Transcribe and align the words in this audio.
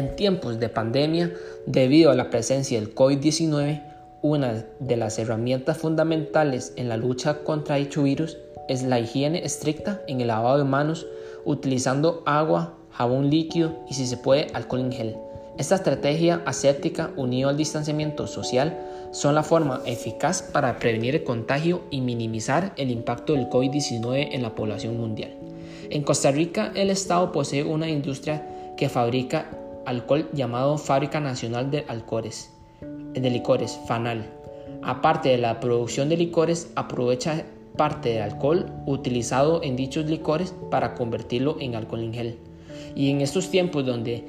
En 0.00 0.16
tiempos 0.16 0.58
de 0.58 0.70
pandemia, 0.70 1.30
debido 1.66 2.10
a 2.10 2.14
la 2.14 2.30
presencia 2.30 2.80
del 2.80 2.94
COVID-19, 2.94 3.82
una 4.22 4.64
de 4.78 4.96
las 4.96 5.18
herramientas 5.18 5.76
fundamentales 5.76 6.72
en 6.76 6.88
la 6.88 6.96
lucha 6.96 7.44
contra 7.44 7.76
dicho 7.76 8.04
virus 8.04 8.38
es 8.66 8.82
la 8.82 8.98
higiene 8.98 9.44
estricta 9.44 10.00
en 10.08 10.22
el 10.22 10.28
lavado 10.28 10.56
de 10.56 10.64
manos 10.64 11.06
utilizando 11.44 12.22
agua, 12.24 12.78
jabón 12.92 13.28
líquido 13.28 13.76
y 13.90 13.92
si 13.92 14.06
se 14.06 14.16
puede 14.16 14.46
alcohol 14.54 14.80
en 14.80 14.92
gel. 14.92 15.16
Esta 15.58 15.74
estrategia 15.74 16.40
aséptica 16.46 17.10
unido 17.18 17.50
al 17.50 17.58
distanciamiento 17.58 18.26
social 18.26 18.78
son 19.10 19.34
la 19.34 19.42
forma 19.42 19.82
eficaz 19.84 20.40
para 20.40 20.78
prevenir 20.78 21.14
el 21.14 21.24
contagio 21.24 21.82
y 21.90 22.00
minimizar 22.00 22.72
el 22.78 22.90
impacto 22.90 23.34
del 23.34 23.50
COVID-19 23.50 24.28
en 24.32 24.40
la 24.40 24.54
población 24.54 24.96
mundial. 24.96 25.34
En 25.90 26.02
Costa 26.04 26.30
Rica, 26.30 26.72
el 26.74 26.88
Estado 26.88 27.32
posee 27.32 27.64
una 27.64 27.90
industria 27.90 28.46
que 28.78 28.88
fabrica 28.88 29.59
alcohol 29.86 30.28
llamado 30.32 30.78
Fábrica 30.78 31.20
Nacional 31.20 31.70
de 31.70 31.84
Alcores, 31.88 32.52
de 32.80 33.30
Licores, 33.30 33.78
FANAL. 33.86 34.26
Aparte 34.82 35.30
de 35.30 35.38
la 35.38 35.60
producción 35.60 36.08
de 36.08 36.16
licores, 36.16 36.70
aprovecha 36.74 37.44
parte 37.76 38.10
del 38.10 38.22
alcohol 38.22 38.66
utilizado 38.86 39.62
en 39.62 39.76
dichos 39.76 40.06
licores 40.06 40.54
para 40.70 40.94
convertirlo 40.94 41.56
en 41.60 41.74
alcohol 41.74 42.02
en 42.02 42.14
gel. 42.14 42.38
Y 42.94 43.10
en 43.10 43.20
estos 43.20 43.50
tiempos 43.50 43.84
donde 43.84 44.24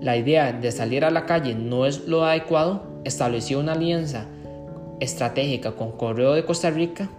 la 0.00 0.16
idea 0.16 0.52
de 0.52 0.72
salir 0.72 1.04
a 1.04 1.10
la 1.10 1.26
calle 1.26 1.54
no 1.54 1.86
es 1.86 2.06
lo 2.06 2.24
adecuado, 2.24 2.82
estableció 3.04 3.60
una 3.60 3.72
alianza 3.72 4.26
estratégica 5.00 5.72
con 5.72 5.92
Correo 5.92 6.34
de 6.34 6.44
Costa 6.44 6.70
Rica 6.70 7.10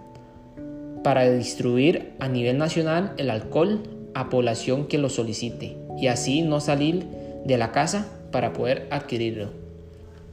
para 1.02 1.28
distribuir 1.30 2.14
a 2.20 2.28
nivel 2.28 2.58
nacional 2.58 3.12
el 3.16 3.30
alcohol 3.30 3.82
a 4.14 4.28
población 4.28 4.86
que 4.86 4.98
lo 4.98 5.08
solicite 5.08 5.76
y 5.98 6.06
así 6.06 6.42
no 6.42 6.60
salir 6.60 7.06
de 7.44 7.58
la 7.58 7.72
casa 7.72 8.08
para 8.30 8.52
poder 8.52 8.86
adquirirlo. 8.90 9.50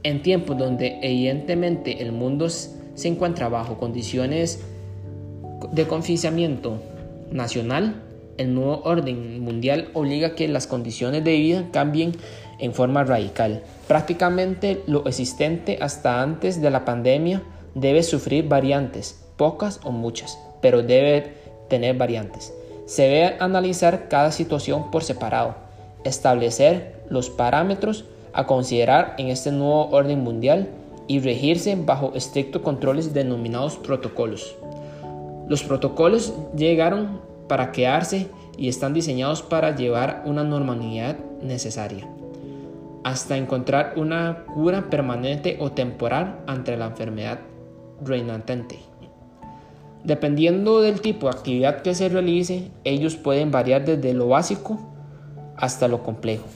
En 0.02 0.22
tiempos 0.22 0.56
donde 0.56 0.98
evidentemente 1.02 2.02
el 2.02 2.12
mundo 2.12 2.48
se 2.48 3.08
encuentra 3.08 3.48
bajo 3.48 3.78
condiciones 3.78 4.60
de 5.72 5.86
confinamiento 5.86 6.80
nacional, 7.30 8.02
el 8.38 8.54
nuevo 8.54 8.80
orden 8.84 9.40
mundial 9.40 9.90
obliga 9.92 10.28
a 10.28 10.34
que 10.34 10.48
las 10.48 10.66
condiciones 10.66 11.22
de 11.24 11.36
vida 11.36 11.68
cambien 11.72 12.12
en 12.58 12.72
forma 12.72 13.04
radical. 13.04 13.62
Prácticamente 13.86 14.82
lo 14.86 15.06
existente 15.06 15.78
hasta 15.80 16.22
antes 16.22 16.62
de 16.62 16.70
la 16.70 16.84
pandemia 16.84 17.42
debe 17.74 18.02
sufrir 18.02 18.48
variantes, 18.48 19.22
pocas 19.36 19.80
o 19.84 19.92
muchas, 19.92 20.38
pero 20.62 20.82
debe 20.82 21.34
tener 21.68 21.96
variantes. 21.96 22.52
Se 22.86 23.02
debe 23.02 23.36
analizar 23.40 24.08
cada 24.08 24.32
situación 24.32 24.90
por 24.90 25.04
separado, 25.04 25.56
establecer 26.04 27.02
los 27.08 27.30
parámetros 27.30 28.04
a 28.32 28.46
considerar 28.46 29.14
en 29.18 29.28
este 29.28 29.52
nuevo 29.52 29.88
orden 29.90 30.20
mundial 30.20 30.68
y 31.08 31.20
regirse 31.20 31.76
bajo 31.76 32.12
estrictos 32.14 32.62
controles 32.62 33.12
denominados 33.12 33.76
protocolos. 33.76 34.54
Los 35.48 35.64
protocolos 35.64 36.32
llegaron 36.56 37.20
para 37.48 37.72
quedarse 37.72 38.28
y 38.56 38.68
están 38.68 38.94
diseñados 38.94 39.42
para 39.42 39.74
llevar 39.74 40.22
una 40.24 40.44
normalidad 40.44 41.16
necesaria, 41.42 42.06
hasta 43.02 43.36
encontrar 43.36 43.94
una 43.96 44.44
cura 44.54 44.88
permanente 44.88 45.56
o 45.60 45.72
temporal 45.72 46.38
ante 46.46 46.76
la 46.76 46.86
enfermedad 46.86 47.40
reinante. 48.04 48.78
Dependiendo 50.04 50.80
del 50.80 51.00
tipo 51.00 51.26
de 51.26 51.36
actividad 51.36 51.82
que 51.82 51.94
se 51.94 52.08
realice, 52.08 52.70
ellos 52.84 53.16
pueden 53.16 53.50
variar 53.50 53.84
desde 53.84 54.14
lo 54.14 54.28
básico 54.28 54.78
hasta 55.60 55.88
lo 55.88 56.02
complejo. 56.02 56.46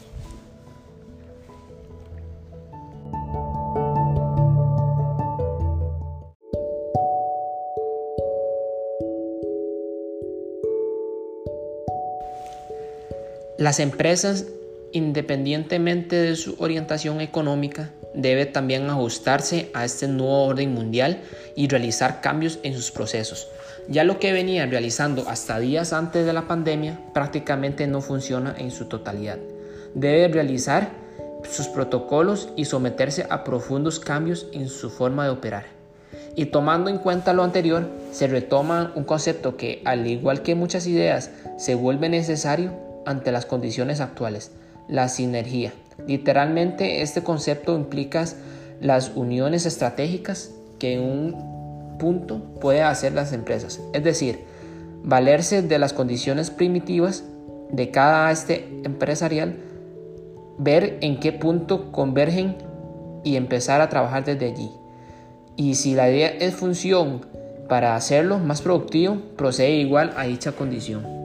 Las 13.57 13.79
empresas, 13.79 14.47
independientemente 14.93 16.17
de 16.17 16.37
su 16.37 16.57
orientación 16.59 17.21
económica, 17.21 17.93
deben 18.15 18.53
también 18.53 18.89
ajustarse 18.89 19.71
a 19.75 19.85
este 19.85 20.09
nuevo 20.09 20.45
orden 20.45 20.73
mundial 20.73 21.21
y 21.57 21.69
realizar 21.69 22.21
cambios 22.21 22.59
en 22.63 22.75
sus 22.75 22.91
procesos. 22.91 23.49
Ya 23.89 24.05
lo 24.05 24.19
que 24.19 24.33
venían 24.33 24.71
realizando 24.71 25.29
hasta 25.29 25.59
días 25.59 25.93
antes 25.93 26.25
de 26.25 26.33
la 26.33 26.49
pandemia 26.49 27.01
prácticamente 27.13 27.87
no 27.87 28.01
funciona 28.01 28.55
en 28.57 28.71
su 28.71 28.87
totalidad. 28.87 29.39
Debe 29.95 30.29
realizar 30.29 30.91
sus 31.51 31.67
protocolos 31.67 32.49
y 32.57 32.65
someterse 32.65 33.27
a 33.29 33.45
profundos 33.45 34.01
cambios 34.01 34.47
en 34.53 34.69
su 34.69 34.91
forma 34.91 35.25
de 35.25 35.31
operar. 35.31 35.67
Y 36.37 36.47
tomando 36.47 36.91
en 36.91 36.99
cuenta 36.99 37.33
lo 37.33 37.45
anterior, 37.45 37.89
se 38.11 38.27
retoma 38.27 38.93
un 38.95 39.05
concepto 39.05 39.57
que, 39.57 39.83
al 39.85 40.07
igual 40.07 40.43
que 40.43 40.55
muchas 40.55 40.87
ideas, 40.87 41.31
se 41.59 41.75
vuelve 41.75 42.09
necesario 42.09 42.73
ante 43.07 43.31
las 43.31 43.47
condiciones 43.47 44.01
actuales, 44.01 44.51
la 44.89 45.09
sinergia. 45.09 45.73
Literalmente 46.07 47.03
este 47.03 47.23
concepto 47.23 47.77
implica 47.77 48.25
las 48.81 49.13
uniones 49.15 49.67
estratégicas 49.67 50.51
que 50.79 50.99
un 50.99 51.97
punto 51.99 52.41
puede 52.61 52.83
hacer 52.83 53.13
las 53.13 53.33
empresas, 53.33 53.81
es 53.93 54.05
decir, 54.05 54.41
valerse 55.03 55.63
de 55.63 55.79
las 55.79 55.93
condiciones 55.93 56.51
primitivas 56.51 57.25
de 57.71 57.91
cada 57.91 58.31
este 58.31 58.69
empresarial, 58.85 59.57
ver 60.59 60.99
en 61.01 61.21
qué 61.21 61.33
punto 61.33 61.93
convergen 61.93 62.57
y 63.23 63.37
empezar 63.37 63.81
a 63.81 63.89
trabajar 63.89 64.25
desde 64.25 64.47
allí. 64.47 64.71
Y 65.57 65.77
si 65.77 65.95
la 65.95 66.11
idea 66.11 66.29
es 66.29 66.55
función 66.55 67.27
para 67.69 67.97
hacerlo 67.97 68.39
más 68.39 68.61
productivo, 68.61 69.19
procede 69.37 69.77
igual 69.77 70.13
a 70.17 70.25
dicha 70.25 70.53
condición. 70.53 71.24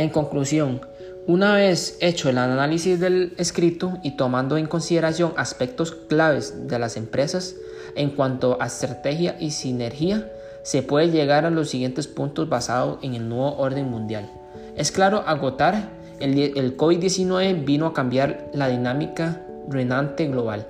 En 0.00 0.08
conclusión, 0.08 0.80
una 1.26 1.56
vez 1.56 1.98
hecho 2.00 2.30
el 2.30 2.38
análisis 2.38 2.98
del 2.98 3.34
escrito 3.36 3.98
y 4.02 4.12
tomando 4.12 4.56
en 4.56 4.66
consideración 4.66 5.34
aspectos 5.36 5.92
claves 5.92 6.68
de 6.68 6.78
las 6.78 6.96
empresas 6.96 7.54
en 7.96 8.08
cuanto 8.08 8.56
a 8.62 8.66
estrategia 8.68 9.36
y 9.38 9.50
sinergia, 9.50 10.26
se 10.62 10.82
puede 10.82 11.10
llegar 11.10 11.44
a 11.44 11.50
los 11.50 11.68
siguientes 11.68 12.06
puntos 12.06 12.48
basados 12.48 12.98
en 13.02 13.12
el 13.12 13.28
nuevo 13.28 13.58
orden 13.58 13.90
mundial. 13.90 14.30
Es 14.74 14.90
claro, 14.90 15.22
agotar 15.26 15.90
el, 16.18 16.78
COVID-19 16.78 17.66
vino 17.66 17.84
a 17.84 17.92
cambiar 17.92 18.48
la 18.54 18.68
dinámica 18.68 19.42
reinante 19.68 20.28
global. 20.28 20.66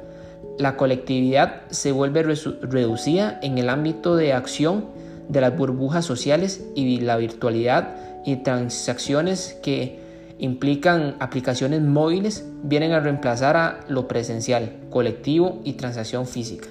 La 0.58 0.76
colectividad 0.76 1.62
se 1.70 1.92
vuelve 1.92 2.24
reducida 2.24 3.38
en 3.44 3.58
el 3.58 3.68
ámbito 3.68 4.16
de 4.16 4.32
acción 4.32 4.86
de 5.28 5.40
las 5.40 5.56
burbujas 5.56 6.04
sociales 6.04 6.64
y 6.74 6.98
la 6.98 7.16
virtualidad 7.16 8.09
y 8.24 8.36
transacciones 8.36 9.58
que 9.62 9.98
implican 10.38 11.16
aplicaciones 11.20 11.82
móviles 11.82 12.46
vienen 12.62 12.92
a 12.92 13.00
reemplazar 13.00 13.56
a 13.56 13.80
lo 13.88 14.08
presencial, 14.08 14.76
colectivo 14.90 15.60
y 15.64 15.74
transacción 15.74 16.26
física. 16.26 16.68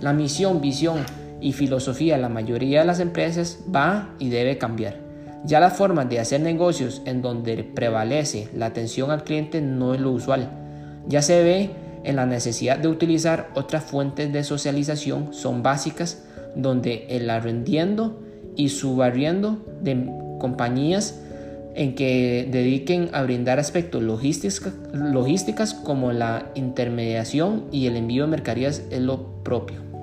La 0.00 0.12
misión, 0.12 0.60
visión 0.60 0.98
y 1.40 1.52
filosofía 1.52 2.16
de 2.16 2.22
la 2.22 2.28
mayoría 2.28 2.80
de 2.80 2.86
las 2.86 3.00
empresas 3.00 3.60
va 3.74 4.10
y 4.18 4.28
debe 4.28 4.58
cambiar. 4.58 4.98
Ya 5.44 5.60
las 5.60 5.76
formas 5.76 6.08
de 6.08 6.18
hacer 6.18 6.40
negocios 6.40 7.02
en 7.04 7.22
donde 7.22 7.62
prevalece 7.62 8.48
la 8.54 8.66
atención 8.66 9.10
al 9.10 9.22
cliente 9.22 9.60
no 9.60 9.94
es 9.94 10.00
lo 10.00 10.10
usual. 10.10 10.50
Ya 11.06 11.22
se 11.22 11.42
ve 11.42 11.70
en 12.02 12.16
la 12.16 12.26
necesidad 12.26 12.78
de 12.78 12.88
utilizar 12.88 13.50
otras 13.54 13.84
fuentes 13.84 14.32
de 14.32 14.42
socialización 14.42 15.32
son 15.32 15.62
básicas 15.62 16.24
donde 16.56 17.06
el 17.10 17.30
arrendiendo 17.30 18.18
y 18.56 18.70
subarriendo 18.70 19.58
de 19.82 20.25
compañías 20.38 21.20
en 21.74 21.94
que 21.94 22.48
dediquen 22.50 23.10
a 23.12 23.22
brindar 23.22 23.58
aspectos 23.58 24.02
logísticas 24.02 25.74
como 25.74 26.12
la 26.12 26.50
intermediación 26.54 27.64
y 27.70 27.86
el 27.86 27.96
envío 27.96 28.24
de 28.24 28.30
mercaderías 28.30 28.82
es 28.90 29.00
lo 29.00 29.42
propio. 29.42 29.95